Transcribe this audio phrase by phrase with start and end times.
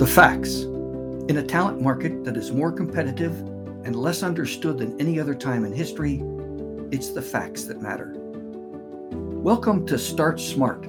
[0.00, 0.62] The facts.
[1.28, 3.38] In a talent market that is more competitive
[3.84, 6.22] and less understood than any other time in history,
[6.90, 8.14] it's the facts that matter.
[9.10, 10.84] Welcome to Start Smart,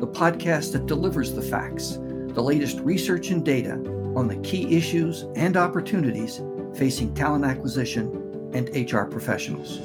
[0.00, 3.74] the podcast that delivers the facts, the latest research and data
[4.16, 6.40] on the key issues and opportunities
[6.74, 9.78] facing talent acquisition and HR professionals.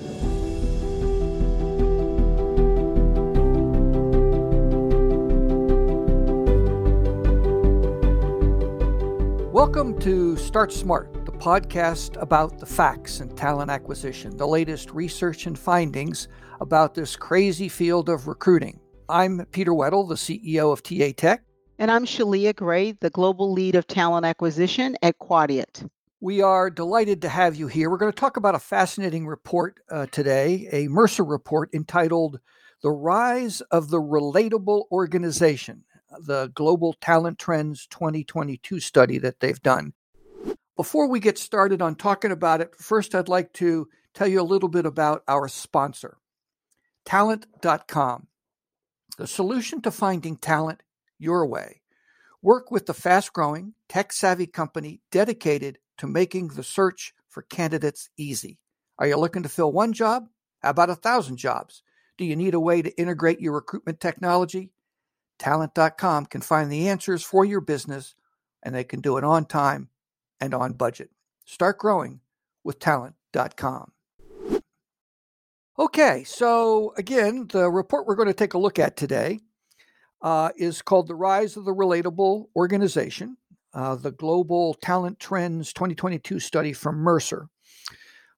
[9.65, 15.47] Welcome to Start Smart, the podcast about the facts and talent acquisition, the latest research
[15.47, 16.27] and findings
[16.61, 18.79] about this crazy field of recruiting.
[19.09, 21.43] I'm Peter Weddle, the CEO of TA Tech.
[21.79, 25.89] And I'm Shalila Gray, the Global Lead of Talent Acquisition at Quadient.
[26.21, 27.89] We are delighted to have you here.
[27.89, 32.39] We're going to talk about a fascinating report uh, today, a Mercer report entitled
[32.83, 35.85] The Rise of the Relatable Organization
[36.19, 39.93] the Global Talent Trends 2022 study that they've done.
[40.75, 44.43] Before we get started on talking about it, first I'd like to tell you a
[44.43, 46.17] little bit about our sponsor,
[47.05, 48.27] Talent.com,
[49.17, 50.81] the solution to finding talent
[51.17, 51.81] your way.
[52.41, 58.09] Work with the fast growing, tech savvy company dedicated to making the search for candidates
[58.17, 58.59] easy.
[58.99, 60.25] Are you looking to fill one job?
[60.61, 61.83] How about a thousand jobs?
[62.17, 64.71] Do you need a way to integrate your recruitment technology?
[65.39, 68.15] Talent.com can find the answers for your business
[68.63, 69.89] and they can do it on time
[70.39, 71.09] and on budget.
[71.45, 72.19] Start growing
[72.63, 73.91] with Talent.com.
[75.77, 79.39] Okay, so again, the report we're going to take a look at today
[80.21, 83.35] uh, is called The Rise of the Relatable Organization,
[83.73, 87.49] uh, the Global Talent Trends 2022 study from Mercer.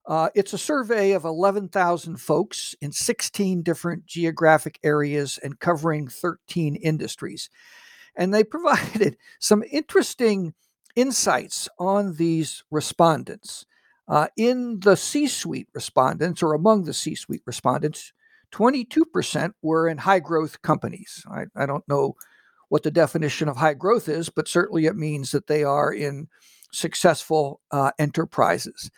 [0.07, 6.75] Uh, it's a survey of 11,000 folks in 16 different geographic areas and covering 13
[6.77, 7.49] industries.
[8.15, 10.53] And they provided some interesting
[10.95, 13.65] insights on these respondents.
[14.07, 18.13] Uh, in the C suite respondents, or among the C suite respondents,
[18.53, 21.25] 22% were in high growth companies.
[21.29, 22.15] I, I, don't know
[22.69, 26.29] what the definition of high growth is, but certainly it means that they are in
[26.71, 28.89] successful uh, enterprises.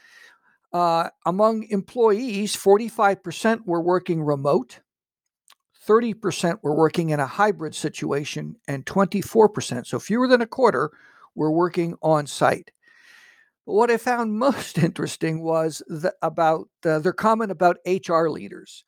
[0.72, 4.80] Uh, among employees, 45% were working remote,
[5.88, 10.92] 30% were working in a hybrid situation, and 24%, so fewer than a quarter,
[11.34, 12.72] were working on site.
[13.66, 18.84] What I found most interesting was the, about uh, their comment about HR leaders.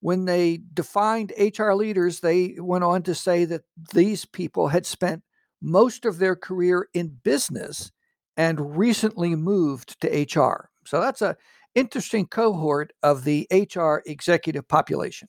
[0.00, 3.62] When they defined HR leaders, they went on to say that
[3.92, 5.24] these people had spent
[5.60, 7.90] most of their career in business
[8.36, 10.70] and recently moved to HR.
[10.88, 11.36] So that's a
[11.74, 15.28] interesting cohort of the HR executive population.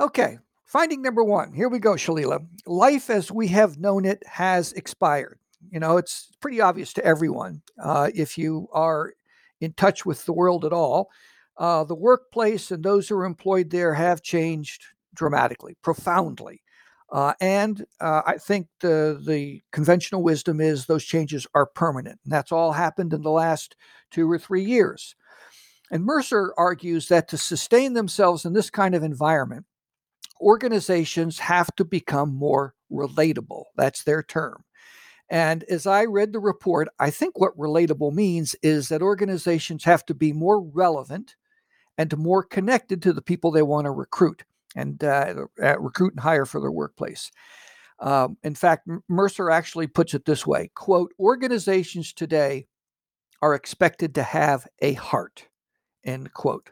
[0.00, 1.52] Okay, finding number one.
[1.52, 2.44] Here we go, Shalila.
[2.66, 5.38] Life as we have known it has expired.
[5.70, 9.12] You know, it's pretty obvious to everyone uh, if you are
[9.60, 11.10] in touch with the world at all.
[11.58, 16.62] Uh, the workplace and those who are employed there have changed dramatically, profoundly.
[17.12, 22.18] Uh, and uh, I think the the conventional wisdom is those changes are permanent.
[22.24, 23.76] And that's all happened in the last
[24.10, 25.14] two or three years.
[25.90, 29.66] And Mercer argues that to sustain themselves in this kind of environment,
[30.40, 33.64] organizations have to become more relatable.
[33.76, 34.64] That's their term.
[35.28, 40.04] And as I read the report, I think what relatable means is that organizations have
[40.06, 41.36] to be more relevant
[41.98, 44.44] and more connected to the people they want to recruit
[44.76, 45.46] and uh,
[45.78, 47.30] recruit and hire for their workplace.
[48.00, 52.66] Um, in fact, Mercer actually puts it this way quote, organizations today
[53.40, 55.46] are expected to have a heart,
[56.04, 56.70] end quote.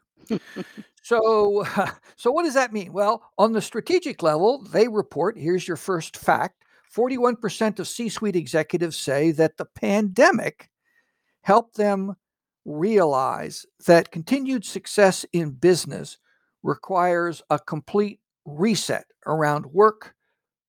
[1.03, 1.65] so,
[2.17, 2.93] so what does that mean?
[2.93, 8.37] Well, on the strategic level, they report here's your first fact 41% of C suite
[8.37, 10.69] executives say that the pandemic
[11.43, 12.17] helped them
[12.65, 16.19] realize that continued success in business
[16.63, 20.15] requires a complete reset around work,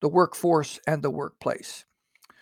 [0.02, 1.86] the workforce, and the workplace.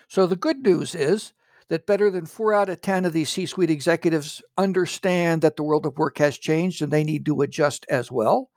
[0.08, 1.34] So the good news is
[1.70, 5.64] that better than four out of 10 of these C suite executives understand that the
[5.64, 8.50] world of work has changed and they need to adjust as well.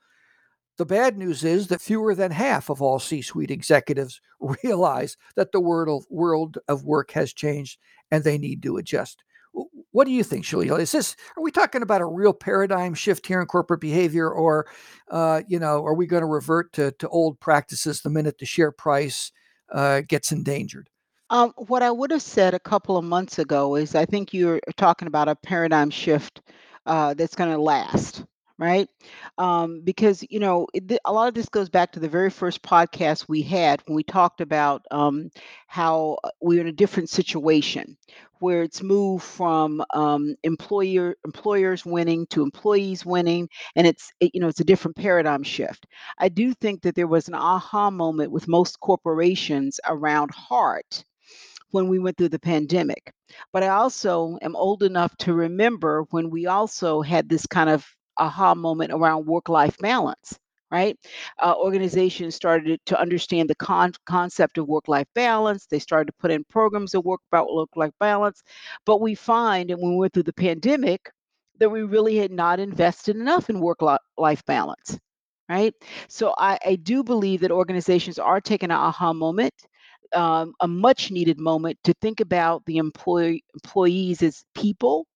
[0.79, 4.21] The bad news is that fewer than half of all C suite executives
[4.65, 7.79] realize that the world of work has changed
[8.11, 9.23] and they need to adjust.
[9.93, 10.81] What do you think, Shalila?
[10.81, 14.67] Is this are we talking about a real paradigm shift here in corporate behavior, or
[15.11, 18.47] uh, you know, are we going to revert to to old practices the minute the
[18.47, 19.31] share price
[19.73, 20.89] uh, gets endangered?
[21.31, 24.61] Um, what I would have said a couple of months ago is I think you're
[24.77, 26.43] talking about a paradigm shift
[26.85, 28.25] uh, that's going to last,
[28.63, 28.89] right?
[29.39, 32.63] Um, because you know it, a lot of this goes back to the very first
[32.63, 35.31] podcast we had when we talked about um,
[35.67, 37.97] how uh, we're in a different situation
[38.41, 44.41] where it's moved from um, employer employers winning to employees winning, and it's it, you
[44.41, 45.87] know it's a different paradigm shift.
[46.19, 51.05] I do think that there was an aha moment with most corporations around heart
[51.71, 53.13] when we went through the pandemic.
[53.53, 57.87] But I also am old enough to remember when we also had this kind of
[58.23, 60.39] aha moment around work life balance.
[60.73, 60.97] Right,
[61.43, 65.67] uh, organizations started to understand the con- concept of work-life balance.
[65.67, 68.43] They started to put in programs of work about work-life balance,
[68.87, 71.11] but we find, and when we went through the pandemic,
[71.59, 74.99] that we really had not invested enough in work-life balance
[75.49, 75.75] right?
[76.09, 79.53] So I, I do believe that organizations are taking an aha moment
[80.15, 85.07] um, a much needed moment to think about the employee employees as people,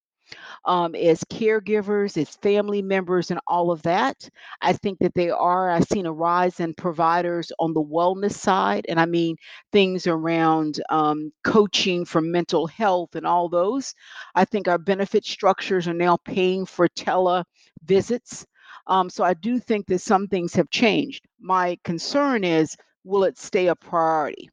[0.64, 4.28] um, as caregivers, as family members, and all of that.
[4.62, 5.70] I think that they are.
[5.70, 9.36] I've seen a rise in providers on the wellness side, and I mean
[9.72, 13.94] things around um, coaching for mental health and all those.
[14.34, 17.44] I think our benefit structures are now paying for tele
[17.84, 18.46] visits.
[18.86, 21.24] Um, so I do think that some things have changed.
[21.40, 24.48] My concern is, will it stay a priority?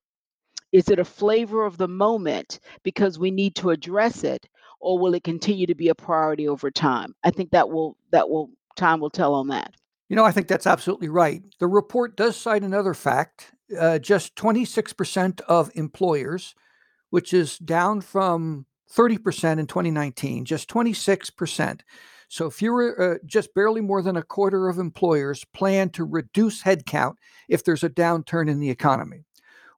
[0.72, 4.48] Is it a flavor of the moment because we need to address it,
[4.83, 7.15] or will it continue to be a priority over time?
[7.24, 9.74] I think that will that will time will tell on that.
[10.09, 11.41] You know, I think that's absolutely right.
[11.59, 13.53] The report does cite another fact.
[13.80, 16.53] Uh, just 26% of employers,
[17.09, 21.81] which is down from 30% in 2019, just 26%.
[22.27, 27.15] So fewer, uh, just barely more than a quarter of employers plan to reduce headcount
[27.47, 29.24] if there's a downturn in the economy.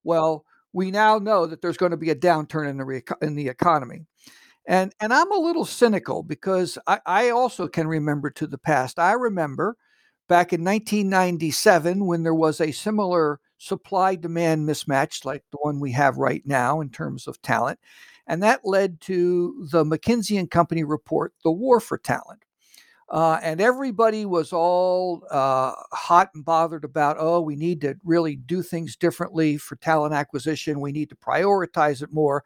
[0.04, 0.44] Well,
[0.74, 3.48] we now know that there's going to be a downturn in the re- in the
[3.48, 4.08] economy.
[4.68, 8.98] And and I'm a little cynical because I, I also can remember to the past.
[9.00, 9.78] I remember
[10.28, 15.92] back in 1997 when there was a similar supply demand mismatch like the one we
[15.92, 17.80] have right now in terms of talent.
[18.28, 22.42] And that led to the McKinsey and Company report, The War for Talent.
[23.08, 28.36] Uh, and everybody was all uh, hot and bothered about, oh, we need to really
[28.36, 30.82] do things differently for talent acquisition.
[30.82, 32.44] We need to prioritize it more.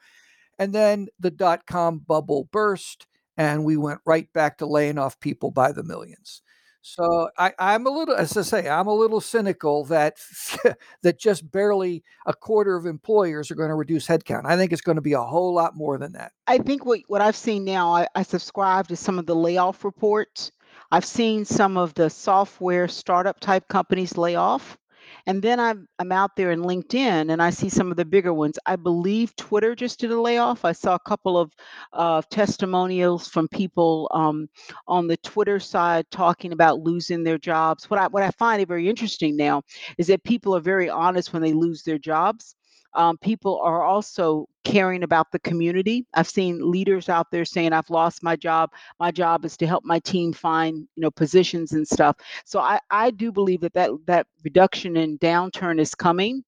[0.60, 3.08] And then the dot com bubble burst,
[3.38, 6.42] and we went right back to laying off people by the millions.
[6.82, 10.18] So I, I'm a little, as I say, I'm a little cynical that
[11.04, 14.46] that just barely a quarter of employers are going to reduce headcount.
[14.46, 16.32] I think it's going to be a whole lot more than that.
[16.48, 19.84] I think what, what I've seen now, I, I subscribe to some of the layoff
[19.84, 20.52] reports.
[20.92, 24.78] I've seen some of the software startup type companies lay off.
[25.26, 28.34] And then I'm, I'm out there in LinkedIn and I see some of the bigger
[28.34, 28.60] ones.
[28.66, 30.66] I believe Twitter just did a layoff.
[30.66, 31.52] I saw a couple of
[31.94, 34.48] uh, testimonials from people um,
[34.88, 37.90] on the Twitter side talking about losing their jobs.
[37.90, 39.62] What I, what I find very interesting now
[39.98, 42.56] is that people are very honest when they lose their jobs
[42.94, 46.06] um, people are also caring about the community.
[46.14, 48.72] I've seen leaders out there saying, "I've lost my job.
[49.00, 52.80] My job is to help my team find, you know, positions and stuff." So I,
[52.92, 56.44] I do believe that that that reduction and downturn is coming.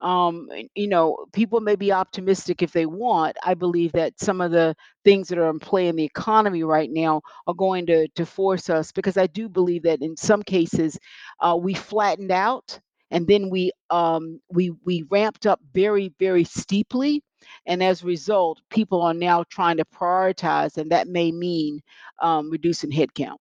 [0.00, 3.36] Um, you know, people may be optimistic if they want.
[3.42, 6.90] I believe that some of the things that are in play in the economy right
[6.90, 10.98] now are going to to force us because I do believe that in some cases
[11.40, 12.78] uh, we flattened out
[13.14, 17.22] and then we um, we we ramped up very very steeply
[17.64, 21.80] and as a result people are now trying to prioritize and that may mean
[22.20, 23.36] um, reducing headcount.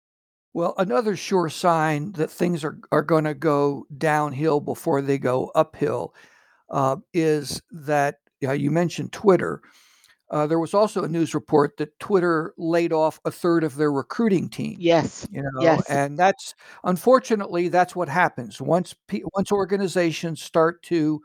[0.53, 5.51] Well another sure sign that things are, are going to go downhill before they go
[5.55, 6.13] uphill
[6.69, 9.61] uh, is that uh, you mentioned twitter
[10.31, 13.91] uh, there was also a news report that Twitter laid off a third of their
[13.91, 14.77] recruiting team.
[14.79, 15.27] Yes.
[15.29, 15.83] You know, yes.
[15.89, 18.95] and that's unfortunately that's what happens once
[19.35, 21.21] once organizations start to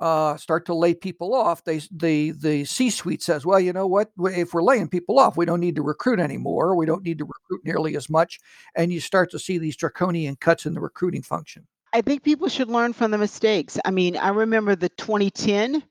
[0.00, 1.62] uh, start to lay people off.
[1.62, 4.10] They the the C suite says, well, you know what?
[4.18, 6.74] If we're laying people off, we don't need to recruit anymore.
[6.74, 8.40] We don't need to recruit nearly as much,
[8.74, 11.66] and you start to see these draconian cuts in the recruiting function.
[11.92, 13.78] I think people should learn from the mistakes.
[13.84, 15.82] I mean, I remember the 2010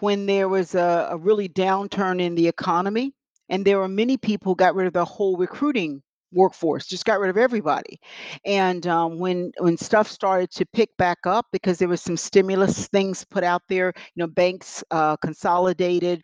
[0.00, 3.12] when there was a, a really downturn in the economy,
[3.48, 6.02] and there were many people got rid of the whole recruiting
[6.32, 7.98] workforce just got rid of everybody.
[8.44, 12.88] And um, when when stuff started to pick back up because there was some stimulus
[12.88, 16.22] things put out there you know banks uh, consolidated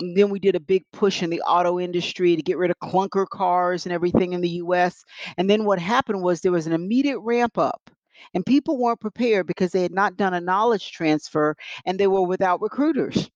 [0.00, 2.76] and then we did a big push in the auto industry to get rid of
[2.82, 5.04] clunker cars and everything in the us
[5.38, 7.90] and then what happened was there was an immediate ramp up
[8.34, 11.56] and people weren't prepared because they had not done a knowledge transfer
[11.86, 13.30] and they were without recruiters.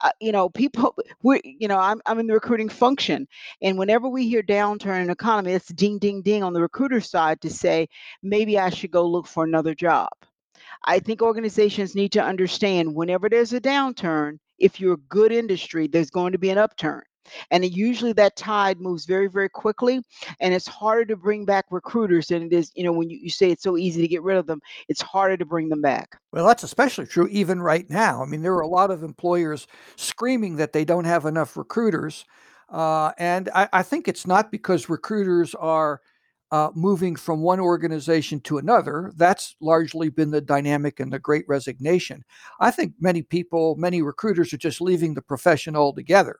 [0.00, 3.26] uh, you know, people, we, you know, I'm, I'm in the recruiting function.
[3.62, 7.40] And whenever we hear downturn in economy, it's ding, ding, ding on the recruiter side
[7.42, 7.88] to say,
[8.22, 10.08] maybe I should go look for another job.
[10.84, 15.88] I think organizations need to understand whenever there's a downturn, if you're a good industry,
[15.88, 17.02] there's going to be an upturn.
[17.50, 20.02] And usually that tide moves very, very quickly.
[20.40, 23.30] And it's harder to bring back recruiters than it is, you know, when you, you
[23.30, 26.18] say it's so easy to get rid of them, it's harder to bring them back.
[26.32, 28.22] Well, that's especially true even right now.
[28.22, 32.24] I mean, there are a lot of employers screaming that they don't have enough recruiters.
[32.68, 36.00] Uh, and I, I, think it's not because recruiters are
[36.52, 39.12] uh, moving from one organization to another.
[39.16, 42.24] That's largely been the dynamic in the great resignation.
[42.60, 46.38] I think many people, many recruiters are just leaving the profession altogether.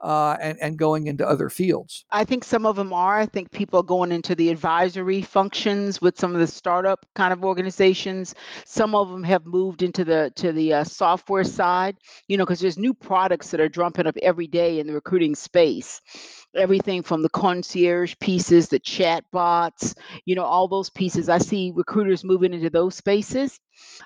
[0.00, 2.04] Uh, and, and going into other fields.
[2.10, 3.18] I think some of them are.
[3.18, 7.44] I think people going into the advisory functions with some of the startup kind of
[7.44, 8.34] organizations.
[8.66, 11.96] Some of them have moved into the to the uh, software side.
[12.28, 15.34] You know, because there's new products that are jumping up every day in the recruiting
[15.34, 16.00] space
[16.56, 21.28] everything from the concierge pieces, the chat bots, you know, all those pieces.
[21.28, 23.58] I see recruiters moving into those spaces.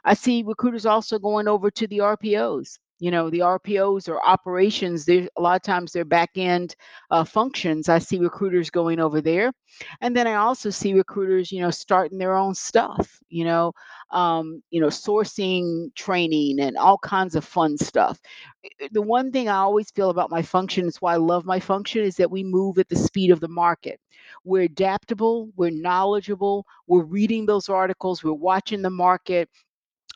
[0.05, 2.79] I see recruiters also going over to the RPOs.
[3.01, 6.75] You know, the RPOs or operations, a lot of times they're back end
[7.11, 7.89] uh, functions.
[7.89, 9.53] I see recruiters going over there.
[10.01, 13.73] And then I also see recruiters, you know, starting their own stuff, you know,
[14.11, 18.21] um, you know, sourcing training and all kinds of fun stuff.
[18.93, 22.03] The one thing I always feel about my function is why I love my function
[22.03, 24.01] is that we move at the speed of the market.
[24.45, 29.49] We're adaptable, we're knowledgeable, we're reading those articles, we're watching the market,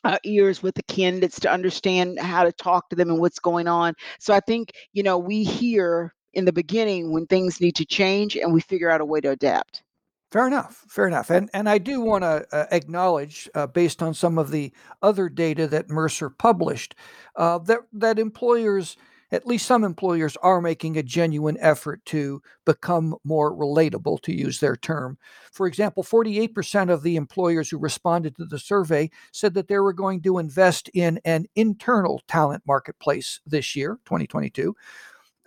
[0.05, 3.69] our ears with the candidates to understand how to talk to them and what's going
[3.69, 3.95] on.
[4.19, 8.37] So I think, you know, we hear in the beginning when things need to change
[8.37, 9.83] and we figure out a way to adapt.
[10.31, 10.85] Fair enough.
[10.89, 11.29] Fair enough.
[11.29, 15.29] And and I do want to uh, acknowledge, uh, based on some of the other
[15.29, 16.95] data that Mercer published,
[17.37, 18.97] uh, that that employers,
[19.33, 24.61] at least some employers, are making a genuine effort to become more relatable, to use
[24.61, 25.19] their term.
[25.51, 29.93] For example, 48% of the employers who responded to the survey said that they were
[29.93, 34.77] going to invest in an internal talent marketplace this year, 2022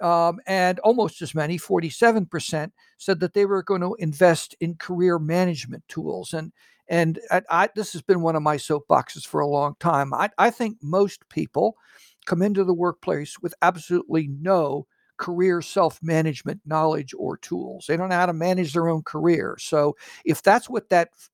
[0.01, 5.19] um, and almost as many, 47%, said that they were going to invest in career
[5.19, 6.33] management tools.
[6.33, 6.51] And
[6.87, 10.13] and I, I, this has been one of my soapboxes for a long time.
[10.13, 11.77] I, I think most people
[12.25, 17.85] come into the workplace with absolutely no career self management knowledge or tools.
[17.87, 19.55] They don't know how to manage their own career.
[19.59, 21.29] So if that's what that f-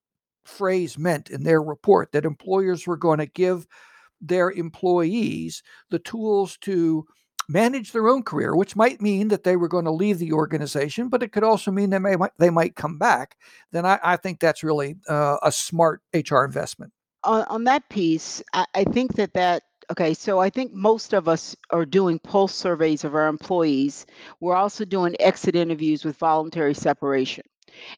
[0.46, 3.68] phrase meant in their report, that employers were going to give
[4.22, 7.06] their employees the tools to
[7.50, 11.10] manage their own career, which might mean that they were going to leave the organization,
[11.10, 13.36] but it could also mean they may they might come back.
[13.72, 16.94] Then I, I think that's really uh, a smart HR investment.
[17.24, 20.14] On, on that piece, I, I think that that okay.
[20.14, 24.06] So I think most of us are doing pulse surveys of our employees.
[24.40, 27.44] We're also doing exit interviews with voluntary separation.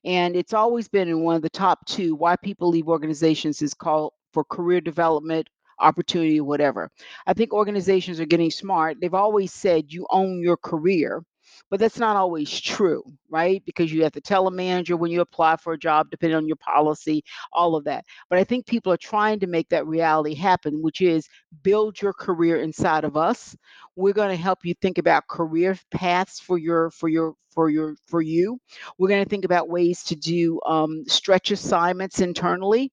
[0.05, 3.73] And it's always been in one of the top two why people leave organizations is
[3.73, 5.47] called for career development
[5.79, 6.89] opportunity, whatever.
[7.27, 8.97] I think organizations are getting smart.
[9.01, 11.23] They've always said you own your career,
[11.69, 13.63] but that's not always true, right?
[13.65, 16.47] Because you have to tell a manager when you apply for a job, depending on
[16.47, 18.05] your policy, all of that.
[18.29, 21.27] But I think people are trying to make that reality happen, which is
[21.63, 23.55] build your career inside of us.
[23.95, 27.95] We're going to help you think about career paths for your for your for your
[28.07, 28.59] for you.
[28.97, 32.91] We're going to think about ways to do um, stretch assignments internally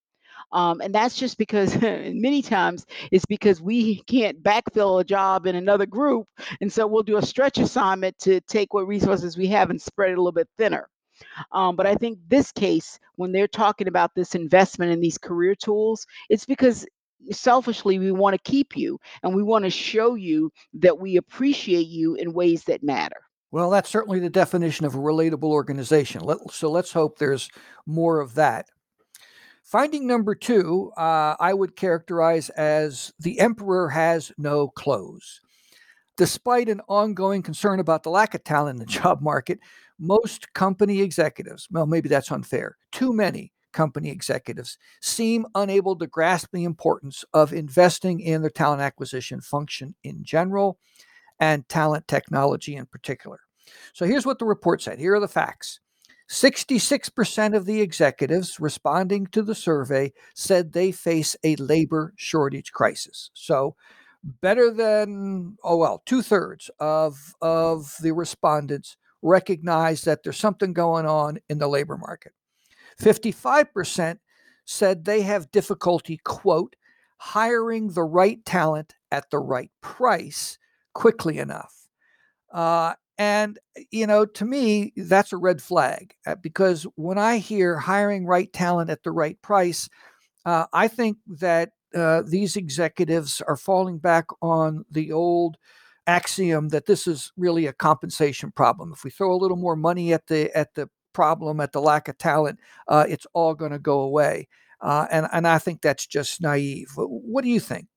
[0.52, 5.56] um, and that's just because many times it's because we can't backfill a job in
[5.56, 6.26] another group.
[6.60, 10.10] And so we'll do a stretch assignment to take what resources we have and spread
[10.10, 10.88] it a little bit thinner.
[11.52, 15.54] Um, but I think this case, when they're talking about this investment in these career
[15.54, 16.86] tools, it's because
[17.30, 21.86] selfishly we want to keep you and we want to show you that we appreciate
[21.86, 23.16] you in ways that matter.
[23.52, 26.22] Well, that's certainly the definition of a relatable organization.
[26.22, 27.50] Let, so let's hope there's
[27.84, 28.66] more of that.
[29.70, 35.40] Finding number two, uh, I would characterize as the emperor has no clothes.
[36.16, 39.60] Despite an ongoing concern about the lack of talent in the job market,
[39.96, 46.48] most company executives, well, maybe that's unfair, too many company executives seem unable to grasp
[46.52, 50.80] the importance of investing in their talent acquisition function in general
[51.38, 53.38] and talent technology in particular.
[53.92, 54.98] So here's what the report said.
[54.98, 55.78] Here are the facts.
[56.30, 63.30] 66% of the executives responding to the survey said they face a labor shortage crisis.
[63.34, 63.74] So,
[64.22, 71.04] better than, oh well, two thirds of, of the respondents recognize that there's something going
[71.04, 72.32] on in the labor market.
[73.00, 74.18] 55%
[74.64, 76.76] said they have difficulty, quote,
[77.18, 80.58] hiring the right talent at the right price,
[80.94, 81.88] quickly enough.
[82.52, 83.60] Uh, and,
[83.92, 88.52] you know, to me, that's a red flag uh, because when I hear hiring right
[88.52, 89.90] talent at the right price,
[90.46, 95.56] uh, I think that uh, these executives are falling back on the old
[96.06, 98.92] axiom that this is really a compensation problem.
[98.94, 102.08] If we throw a little more money at the at the problem, at the lack
[102.08, 104.48] of talent, uh, it's all going to go away.
[104.80, 106.88] Uh, and and I think that's just naive.
[106.96, 107.88] What do you think?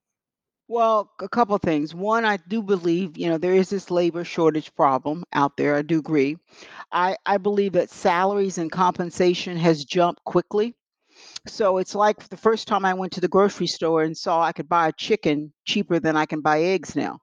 [0.68, 1.94] Well, a couple of things.
[1.94, 5.76] One, I do believe, you know, there is this labor shortage problem out there.
[5.76, 6.38] I do agree.
[6.92, 10.76] I, I believe that salaries and compensation has jumped quickly.
[11.48, 14.54] So it's like the first time I went to the grocery store and saw I
[14.54, 17.20] could buy a chicken cheaper than I can buy eggs now.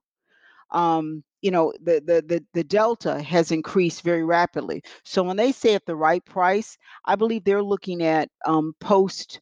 [0.70, 4.82] Um, you know, the, the the the delta has increased very rapidly.
[5.04, 9.40] So when they say at the right price, I believe they're looking at um, post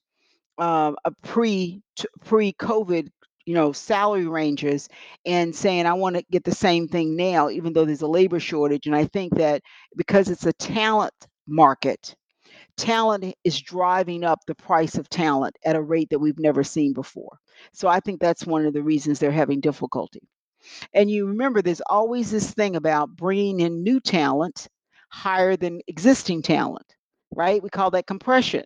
[0.59, 1.83] uh, a pre
[2.25, 3.09] pre COVID
[3.49, 4.89] you know salary ranges
[5.27, 8.41] and saying i want to get the same thing now even though there's a labor
[8.41, 9.63] shortage and i think that
[9.97, 11.15] because it's a talent
[11.49, 12.15] market
[12.77, 16.93] talent is driving up the price of talent at a rate that we've never seen
[16.93, 17.39] before.
[17.73, 20.21] So i think that's one of the reasons they're having difficulty.
[20.95, 24.69] And you remember there's always this thing about bringing in new talent
[25.11, 26.95] higher than existing talent
[27.35, 27.63] right?
[27.63, 28.65] We call that compression.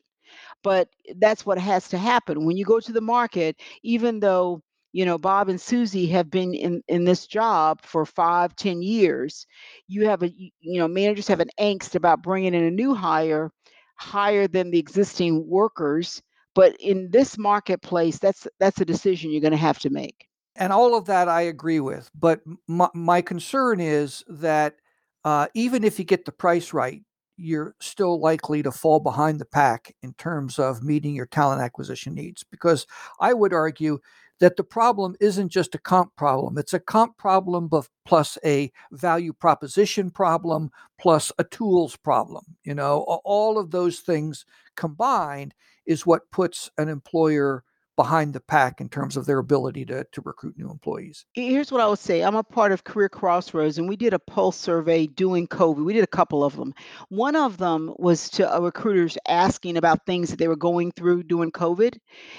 [0.62, 2.44] But eh, that's what has to happen.
[2.46, 4.62] When you go to the market even though
[4.92, 9.46] you know bob and susie have been in in this job for five ten years
[9.88, 13.50] you have a you know managers have an angst about bringing in a new hire
[13.96, 16.22] higher than the existing workers
[16.54, 20.72] but in this marketplace that's that's a decision you're going to have to make and
[20.72, 24.76] all of that i agree with but my, my concern is that
[25.24, 27.02] uh, even if you get the price right
[27.36, 32.14] you're still likely to fall behind the pack in terms of meeting your talent acquisition
[32.14, 32.44] needs.
[32.44, 32.86] Because
[33.20, 33.98] I would argue
[34.42, 38.72] that the problem isn't just a comp problem, it's a comp problem but plus a
[38.90, 40.68] value proposition problem
[40.98, 42.44] plus a tools problem.
[42.64, 44.44] You know, all of those things
[44.76, 45.54] combined
[45.86, 47.62] is what puts an employer
[47.96, 51.26] behind the pack in terms of their ability to, to recruit new employees.
[51.34, 52.22] Here's what I would say.
[52.22, 55.84] I'm a part of CareerXroads, and we did a pulse survey doing COVID.
[55.84, 56.74] We did a couple of them.
[57.08, 61.24] One of them was to uh, recruiters asking about things that they were going through
[61.24, 61.98] during COVID.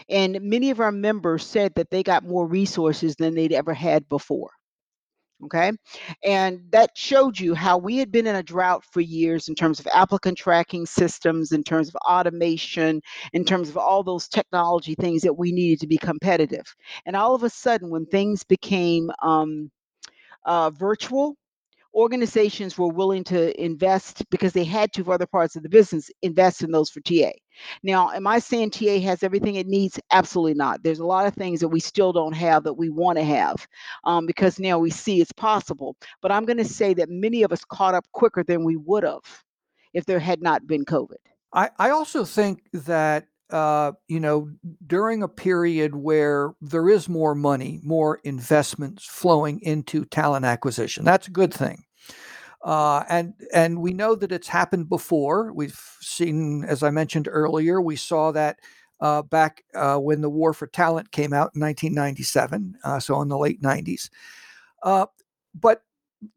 [0.09, 4.09] And many of our members said that they got more resources than they'd ever had
[4.09, 4.51] before
[5.45, 5.71] okay?
[6.23, 9.79] And that showed you how we had been in a drought for years in terms
[9.79, 13.01] of applicant tracking systems in terms of automation
[13.33, 16.65] in terms of all those technology things that we needed to be competitive.
[17.05, 19.71] And all of a sudden when things became um,
[20.45, 21.35] uh, virtual
[21.93, 26.09] organizations were willing to invest because they had to for other parts of the business
[26.21, 27.31] invest in those for TA.
[27.83, 29.99] Now, am I saying TA has everything it needs?
[30.11, 30.83] Absolutely not.
[30.83, 33.67] There's a lot of things that we still don't have that we want to have
[34.05, 35.95] um, because now we see it's possible.
[36.21, 39.03] But I'm going to say that many of us caught up quicker than we would
[39.03, 39.43] have
[39.93, 41.17] if there had not been COVID.
[41.53, 44.49] I, I also think that uh, you know,
[44.87, 51.05] during a period where there is more money, more investments flowing into talent acquisition.
[51.05, 51.85] That's a good thing.
[52.63, 55.53] Uh, and and we know that it's happened before.
[55.53, 58.57] We've seen, as I mentioned earlier, we saw that
[59.01, 63.27] uh, back uh, when the War for Talent came out in 1997, uh, so in
[63.27, 64.09] the late 90s.
[64.81, 65.05] Uh,
[65.53, 65.83] but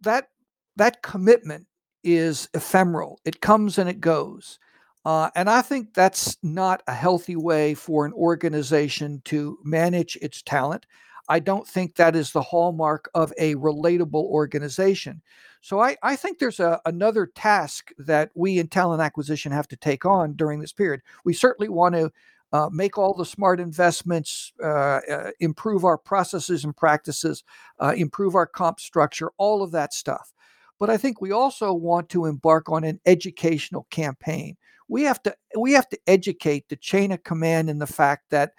[0.03, 0.29] that
[0.77, 1.67] that commitment
[2.05, 3.21] is ephemeral.
[3.25, 4.59] It comes and it goes.
[5.07, 10.43] Uh, and I think that's not a healthy way for an organization to manage its
[10.43, 10.85] talent.
[11.29, 15.23] I don't think that is the hallmark of a relatable organization.
[15.61, 19.77] So I, I think there's a, another task that we in talent acquisition have to
[19.77, 21.03] take on during this period.
[21.25, 22.11] We certainly want to
[22.53, 24.67] uh, make all the smart investments, uh,
[25.09, 27.45] uh, improve our processes and practices,
[27.79, 30.33] uh, improve our comp structure, all of that stuff.
[30.81, 34.57] But I think we also want to embark on an educational campaign
[34.89, 38.53] we have to we have to educate the chain of command in the fact that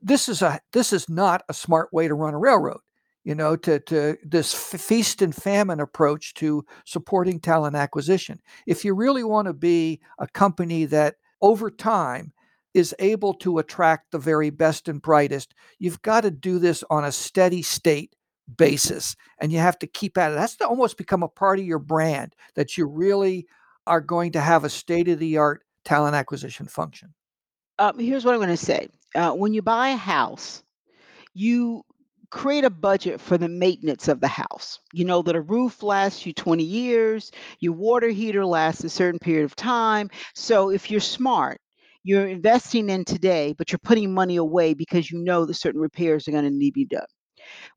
[0.00, 2.80] this is a this is not a smart way to run a railroad
[3.24, 8.40] you know to to this feast and famine approach to supporting talent acquisition.
[8.66, 12.32] If you really want to be a company that over time
[12.74, 17.04] is able to attract the very best and brightest you've got to do this on
[17.04, 18.14] a steady state
[18.56, 20.34] basis and you have to keep at it.
[20.34, 23.46] That's to almost become a part of your brand that you really
[23.88, 27.14] are going to have a state of the art talent acquisition function?
[27.78, 28.88] Um, here's what I'm going to say.
[29.14, 30.62] Uh, when you buy a house,
[31.34, 31.82] you
[32.30, 34.80] create a budget for the maintenance of the house.
[34.92, 39.18] You know that a roof lasts you 20 years, your water heater lasts a certain
[39.18, 40.10] period of time.
[40.34, 41.60] So if you're smart,
[42.04, 46.28] you're investing in today, but you're putting money away because you know that certain repairs
[46.28, 47.06] are going to need to be done.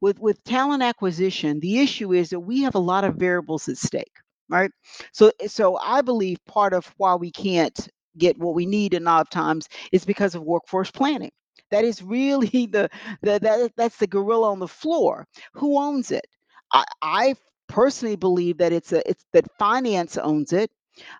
[0.01, 3.77] With with talent acquisition, the issue is that we have a lot of variables at
[3.77, 4.15] stake,
[4.51, 4.71] right?
[5.13, 7.87] So so I believe part of why we can't
[8.17, 11.31] get what we need lot of times is because of workforce planning.
[11.71, 12.89] That is really the,
[13.21, 15.27] the that that's the gorilla on the floor.
[15.53, 16.27] Who owns it?
[16.73, 17.35] I, I
[17.67, 20.71] personally believe that it's a it's that finance owns it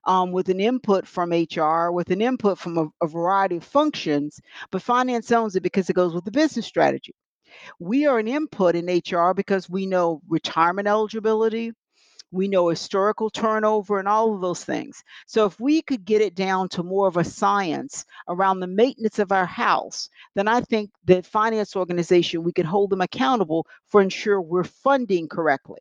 [0.06, 4.40] um, with an input from HR, with an input from a, a variety of functions,
[4.72, 7.14] but finance owns it because it goes with the business strategy.
[7.80, 11.74] We are an input in HR because we know retirement eligibility,
[12.32, 15.04] we know historical turnover and all of those things.
[15.28, 19.20] So if we could get it down to more of a science around the maintenance
[19.20, 24.02] of our house, then I think the finance organization we could hold them accountable for
[24.02, 25.80] ensure we're funding correctly.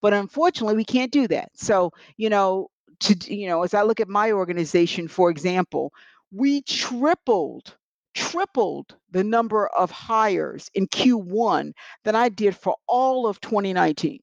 [0.00, 1.50] But unfortunately, we can't do that.
[1.54, 2.68] So, you know,
[3.00, 5.92] to you know, as I look at my organization, for example,
[6.30, 7.76] we tripled
[8.14, 11.72] tripled the number of hires in Q1
[12.04, 14.20] than I did for all of 2019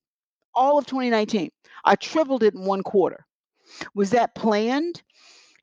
[0.59, 1.49] all of 2019.
[1.83, 3.25] I tripled it in one quarter.
[3.95, 5.01] Was that planned?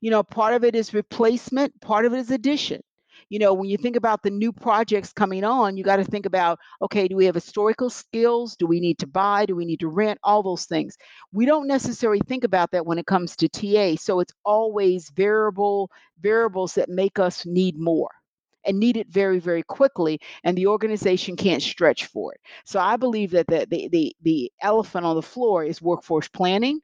[0.01, 2.83] You know, part of it is replacement, part of it is addition.
[3.29, 6.27] You know, when you think about the new projects coming on, you got to think
[6.27, 8.57] about okay, do we have historical skills?
[8.57, 9.47] Do we need to buy?
[9.47, 10.19] Do we need to rent?
[10.23, 10.97] All those things.
[11.33, 13.97] We don't necessarily think about that when it comes to TA.
[13.97, 18.11] So it's always variable variables that make us need more
[18.67, 22.41] and need it very, very quickly, and the organization can't stretch for it.
[22.65, 26.81] So I believe that the, the, the, the elephant on the floor is workforce planning.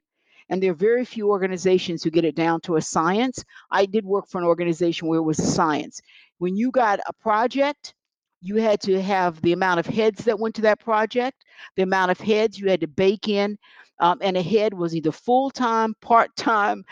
[0.49, 3.43] And there are very few organizations who get it down to a science.
[3.71, 6.01] I did work for an organization where it was a science.
[6.37, 7.93] When you got a project,
[8.41, 11.45] you had to have the amount of heads that went to that project,
[11.77, 13.57] the amount of heads you had to bake in,
[13.99, 16.83] um, and a head was either full time, part time,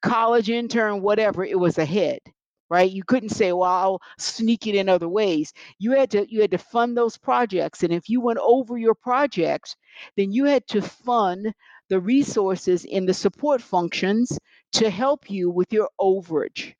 [0.00, 1.44] college intern, whatever.
[1.44, 2.20] It was a head
[2.72, 2.90] right?
[2.90, 6.52] You couldn't say, "Well, I'll sneak it in other ways." You had to you had
[6.52, 9.76] to fund those projects, and if you went over your projects,
[10.16, 11.52] then you had to fund
[11.90, 14.38] the resources in the support functions
[14.72, 16.74] to help you with your overage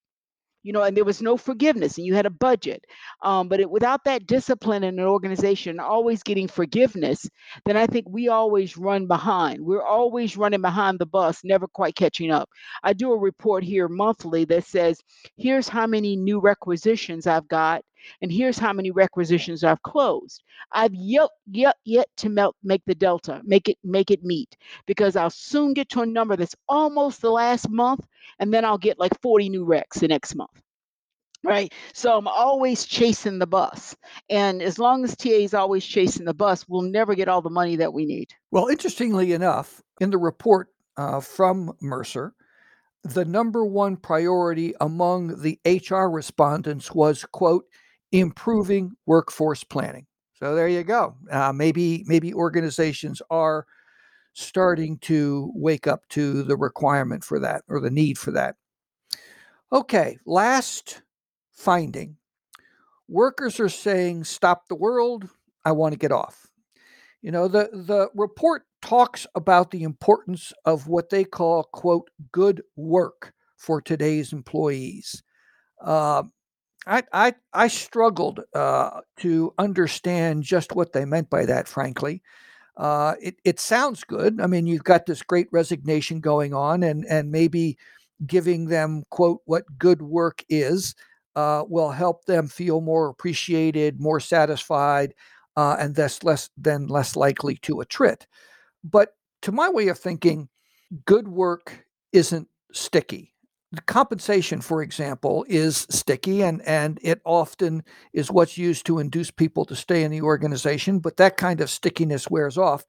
[0.63, 2.85] you know, and there was no forgiveness, and you had a budget.
[3.23, 7.29] Um, but it, without that discipline in an organization, always getting forgiveness,
[7.65, 9.61] then I think we always run behind.
[9.61, 12.49] We're always running behind the bus, never quite catching up.
[12.83, 14.99] I do a report here monthly that says,
[15.37, 17.83] here's how many new requisitions I've got,
[18.21, 20.43] and here's how many requisitions I've closed.
[20.73, 25.17] I've yet yet yet to melt, make the delta, make it make it meet, because
[25.17, 28.07] I'll soon get to a number that's almost the last month,
[28.39, 30.63] and then I'll get like 40 new recs the next month
[31.45, 31.73] right?
[31.93, 33.97] So I'm always chasing the bus.
[34.31, 37.51] And as long as TA is always chasing the bus, we'll never get all the
[37.51, 38.33] money that we need.
[38.51, 42.35] Well, interestingly enough, in the report uh, from Mercer,
[43.05, 47.65] the number one priority among the HR respondents was, quote,
[48.13, 50.07] improving workforce planning.
[50.35, 51.17] So there you go.
[51.31, 53.67] Uh, maybe maybe organizations are
[54.35, 58.57] starting to wake up to the requirement for that or the need for that.
[59.73, 61.03] Okay, last
[61.53, 62.17] finding.
[63.09, 65.29] Workers are saying, "Stop the world!
[65.65, 66.47] I want to get off."
[67.23, 72.63] You know, the the report talks about the importance of what they call quote good
[72.77, 75.23] work for today's employees.
[75.81, 76.25] Uh,
[76.87, 82.23] I, I, I struggled uh, to understand just what they meant by that, frankly.
[82.77, 84.41] Uh, it, it sounds good.
[84.41, 87.77] I mean, you've got this great resignation going on, and, and maybe
[88.27, 90.95] giving them, quote, what good work is
[91.37, 95.15] uh, will help them feel more appreciated, more satisfied,
[95.57, 98.27] uh, and thus less then less likely to attrit.
[98.85, 100.49] But to my way of thinking,
[101.05, 103.32] good work isn't sticky
[103.87, 107.83] compensation, for example, is sticky and, and it often
[108.13, 111.71] is what's used to induce people to stay in the organization, but that kind of
[111.71, 112.85] stickiness wears off.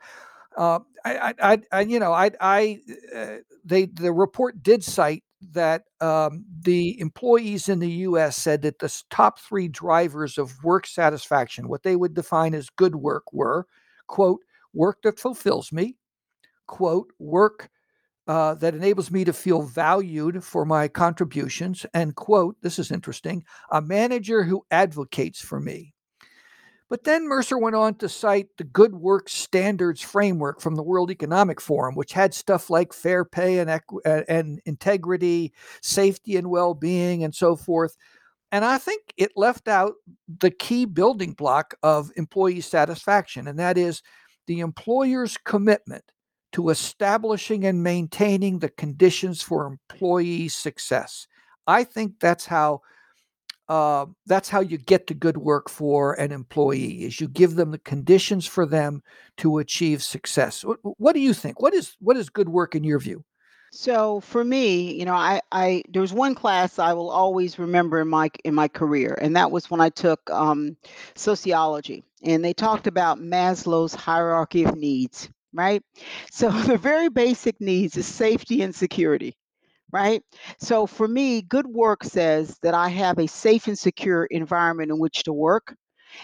[0.58, 2.80] Uh, I, I, I, you know, I, I,
[3.16, 8.38] uh, they, the report did cite that um, the employees in the U.S.
[8.38, 12.96] said that the top three drivers of work satisfaction, what they would define as good
[12.96, 13.68] work, were
[14.08, 14.42] quote
[14.74, 15.96] work that fulfills me,
[16.68, 17.70] quote work
[18.28, 21.86] uh, that enables me to feel valued for my contributions.
[21.94, 25.94] And, quote, this is interesting, a manager who advocates for me.
[26.90, 31.10] But then Mercer went on to cite the Good Work Standards Framework from the World
[31.10, 36.76] Economic Forum, which had stuff like fair pay and, equ- and integrity, safety and well
[36.76, 37.98] being, and so forth.
[38.52, 39.94] And I think it left out
[40.40, 44.04] the key building block of employee satisfaction, and that is
[44.46, 46.04] the employer's commitment
[46.54, 51.28] to establishing and maintaining the conditions for employee success.
[51.68, 52.82] I think that's how
[53.70, 57.72] uh, that's how you get to good work for an employee is you give them
[57.72, 59.02] the conditions for them
[59.38, 60.66] to achieve success.
[60.66, 61.62] What, what do you think?
[61.62, 63.24] What is what is good work in your view?
[63.72, 68.02] So for me, you know, I I there was one class I will always remember
[68.02, 70.78] in my in my career, and that was when I took um,
[71.16, 75.82] sociology, and they talked about Maslow's hierarchy of needs, right?
[76.32, 79.36] So the very basic needs is safety and security,
[79.92, 80.24] right?
[80.60, 85.00] So for me, good work says that I have a safe and secure environment in
[85.00, 85.76] which to work.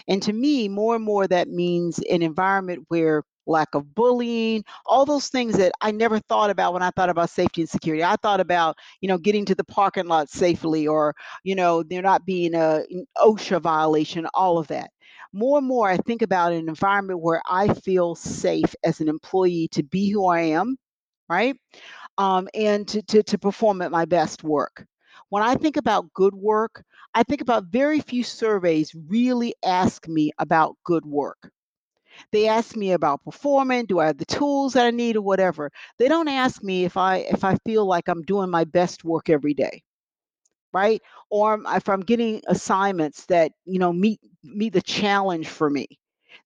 [0.08, 5.04] And to me, more and more that means an environment where lack of bullying, all
[5.04, 8.04] those things that I never thought about when I thought about safety and security.
[8.04, 12.02] I thought about, you know, getting to the parking lot safely or, you know, there
[12.02, 12.82] not being a
[13.18, 14.90] OSHA violation, all of that.
[15.32, 19.68] More and more I think about an environment where I feel safe as an employee
[19.72, 20.76] to be who I am,
[21.28, 21.56] right?
[22.18, 24.86] Um, and to, to to perform at my best work.
[25.30, 30.32] When I think about good work, I think about very few surveys really ask me
[30.38, 31.50] about good work.
[32.32, 35.70] They ask me about performing, do I have the tools that I need or whatever.
[35.98, 39.30] They don't ask me if I if I feel like I'm doing my best work
[39.30, 39.82] every day
[40.72, 41.00] right?
[41.30, 45.86] Or if I'm getting assignments that, you know, meet meet the challenge for me.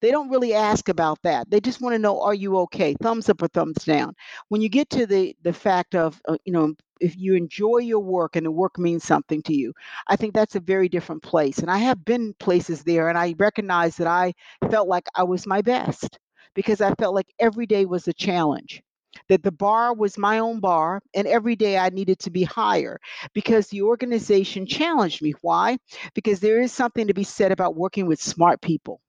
[0.00, 1.50] They don't really ask about that.
[1.50, 2.94] They just want to know, are you okay?
[3.02, 4.14] Thumbs up or thumbs down.
[4.48, 8.00] When you get to the the fact of, uh, you know, if you enjoy your
[8.00, 9.72] work and the work means something to you,
[10.06, 11.58] I think that's a very different place.
[11.58, 14.34] And I have been places there, and I recognize that I
[14.70, 16.18] felt like I was my best
[16.54, 18.82] because I felt like every day was a challenge
[19.28, 22.98] that the bar was my own bar and every day I needed to be higher
[23.34, 25.34] because the organization challenged me.
[25.42, 25.78] Why?
[26.14, 29.00] Because there is something to be said about working with smart people.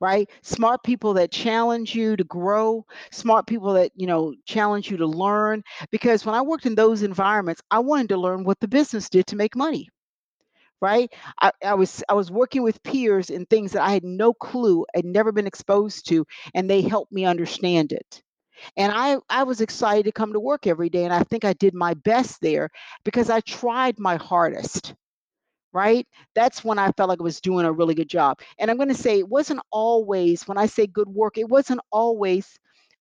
[0.00, 0.28] Right?
[0.42, 5.06] Smart people that challenge you to grow, smart people that, you know, challenge you to
[5.06, 5.62] learn.
[5.92, 9.26] Because when I worked in those environments, I wanted to learn what the business did
[9.28, 9.88] to make money
[10.80, 11.12] right?
[11.40, 14.84] I, I was I was working with peers in things that I had no clue,
[14.94, 18.22] had never been exposed to, and they helped me understand it.
[18.76, 21.52] And I I was excited to come to work every day, and I think I
[21.54, 22.70] did my best there
[23.04, 24.94] because I tried my hardest,
[25.72, 26.06] right?
[26.34, 28.40] That's when I felt like I was doing a really good job.
[28.58, 31.80] And I'm going to say it wasn't always when I say good work, it wasn't
[31.90, 32.58] always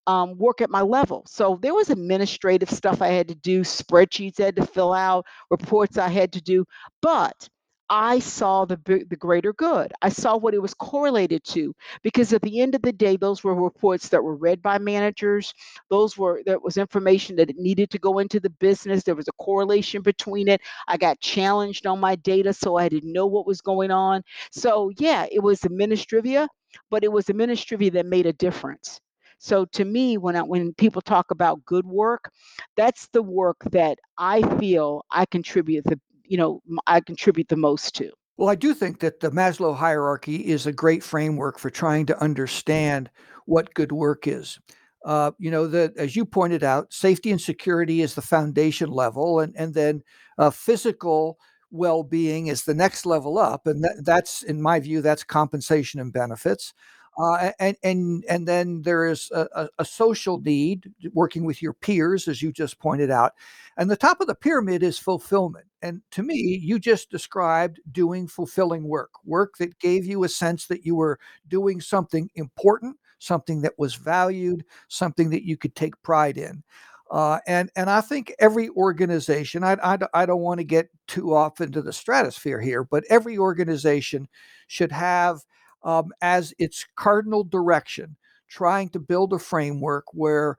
[0.07, 1.23] um, work at my level.
[1.27, 5.25] So there was administrative stuff I had to do, spreadsheets I had to fill out,
[5.49, 6.65] reports I had to do,
[7.01, 7.49] but
[7.93, 8.77] I saw the
[9.09, 9.91] the greater good.
[10.01, 13.43] I saw what it was correlated to because at the end of the day, those
[13.43, 15.53] were reports that were read by managers.
[15.89, 19.03] Those were that was information that needed to go into the business.
[19.03, 20.61] There was a correlation between it.
[20.87, 24.23] I got challenged on my data, so I didn't know what was going on.
[24.51, 26.47] So yeah, it was the administrivia,
[26.89, 29.01] but it was the administrivia that made a difference.
[29.39, 32.31] So to me, when I, when people talk about good work,
[32.77, 35.99] that's the work that I feel I contribute the
[36.31, 38.09] you know I contribute the most to.
[38.37, 42.19] Well, I do think that the Maslow hierarchy is a great framework for trying to
[42.23, 43.09] understand
[43.45, 44.59] what good work is.
[45.05, 49.41] Uh, you know, that as you pointed out, safety and security is the foundation level,
[49.41, 50.01] and and then
[50.37, 51.37] uh, physical
[51.71, 56.13] well-being is the next level up, and that, that's, in my view, that's compensation and
[56.13, 56.73] benefits.
[57.17, 62.27] Uh, and and and then there is a, a, social need, working with your peers,
[62.27, 63.33] as you just pointed out,
[63.77, 65.65] and the top of the pyramid is fulfillment.
[65.81, 70.67] And to me, you just described doing fulfilling work, work that gave you a sense
[70.67, 71.19] that you were
[71.49, 76.63] doing something important, something that was valued, something that you could take pride in.
[77.11, 81.35] Uh, and and I think every organization, I, I, I don't want to get too
[81.35, 84.29] off into the stratosphere here, but every organization
[84.67, 85.41] should have
[85.83, 88.15] um, as its cardinal direction
[88.47, 90.57] trying to build a framework where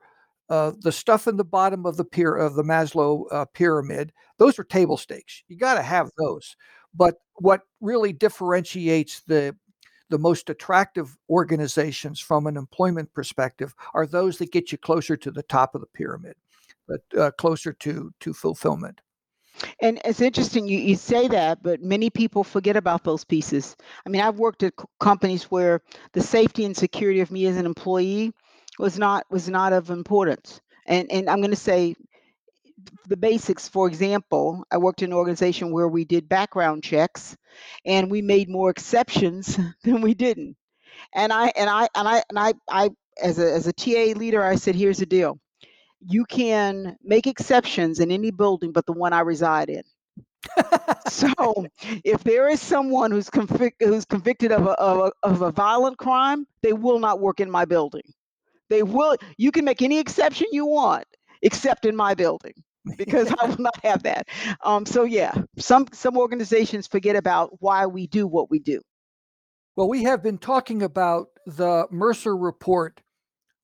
[0.49, 4.59] uh, the stuff in the bottom of the pier of the Maslow uh, pyramid, those
[4.59, 5.43] are table stakes.
[5.47, 6.55] You got to have those.
[6.93, 9.55] But what really differentiates the
[10.09, 15.31] the most attractive organizations from an employment perspective are those that get you closer to
[15.31, 16.35] the top of the pyramid,
[16.87, 19.01] but uh, closer to to fulfillment.
[19.81, 23.75] And it's interesting you, you say that, but many people forget about those pieces.
[24.05, 25.81] I mean, I've worked at companies where
[26.13, 28.33] the safety and security of me as an employee
[28.79, 30.61] was not was not of importance.
[30.85, 31.95] And and I'm going to say
[33.07, 33.67] the basics.
[33.67, 37.35] For example, I worked in an organization where we did background checks,
[37.85, 40.55] and we made more exceptions than we didn't.
[41.15, 44.43] And I and I and I and I I as a as a TA leader,
[44.43, 45.39] I said, here's the deal.
[46.07, 49.83] You can make exceptions in any building but the one I reside in.
[51.07, 51.27] So,
[52.03, 55.97] if there is someone who's convic- who's convicted of a, of a of a violent
[55.97, 58.03] crime, they will not work in my building.
[58.69, 59.17] They will.
[59.37, 61.05] You can make any exception you want,
[61.41, 62.53] except in my building.
[62.97, 64.27] because I will not have that.
[64.63, 68.81] Um, so yeah, some some organizations forget about why we do what we do.
[69.75, 73.01] Well, we have been talking about the Mercer report,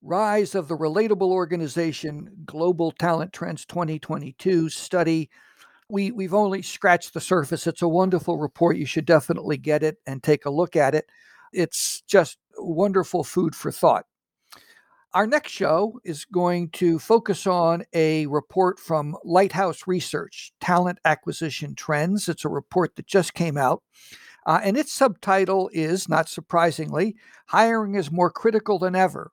[0.01, 5.29] Rise of the Relatable Organization Global Talent Trends 2022 study.
[5.89, 7.67] We, we've only scratched the surface.
[7.67, 8.77] It's a wonderful report.
[8.77, 11.05] You should definitely get it and take a look at it.
[11.51, 14.05] It's just wonderful food for thought.
[15.13, 21.75] Our next show is going to focus on a report from Lighthouse Research Talent Acquisition
[21.75, 22.29] Trends.
[22.29, 23.83] It's a report that just came out.
[24.45, 27.15] Uh, and its subtitle is, not surprisingly,
[27.47, 29.31] Hiring is More Critical Than Ever.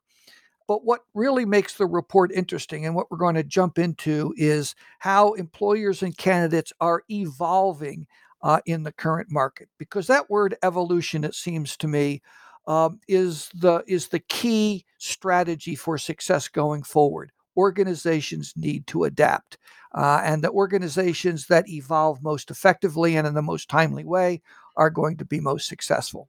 [0.67, 4.75] But what really makes the report interesting and what we're going to jump into is
[4.99, 8.05] how employers and candidates are evolving
[8.41, 9.69] uh, in the current market.
[9.77, 12.21] Because that word evolution, it seems to me,
[12.67, 17.31] um, is the is the key strategy for success going forward.
[17.55, 19.57] Organizations need to adapt,
[19.95, 24.41] uh, and the organizations that evolve most effectively and in the most timely way
[24.75, 26.27] are going to be most successful.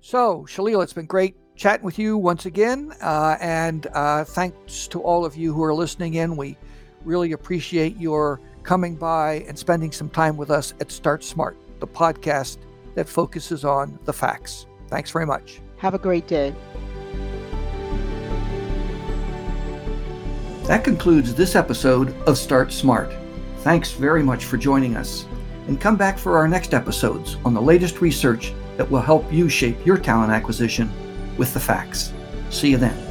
[0.00, 5.02] So, Shalil, it's been great chatting with you once again, uh, and uh, thanks to
[5.02, 6.36] all of you who are listening in.
[6.36, 6.56] We
[7.04, 11.86] really appreciate your coming by and spending some time with us at Start Smart, the
[11.86, 12.58] podcast
[12.94, 14.66] that focuses on the facts.
[14.86, 15.60] Thanks very much.
[15.78, 16.54] Have a great day.
[20.62, 23.12] That concludes this episode of Start Smart.
[23.58, 25.26] Thanks very much for joining us.
[25.66, 29.48] And come back for our next episodes on the latest research that will help you
[29.48, 30.88] shape your talent acquisition
[31.38, 32.12] with the facts.
[32.50, 33.07] See you then.